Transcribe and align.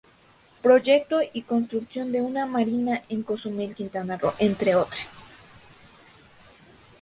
Proyecto 0.63 1.19
y 1.31 1.43
Construcción 1.43 2.11
de 2.11 2.23
una 2.23 2.47
Marina 2.47 3.03
en 3.09 3.21
Cozumel, 3.21 3.75
Quintana 3.75 4.17
Roo, 4.17 4.33
entre 4.39 4.73
otras. 4.73 5.23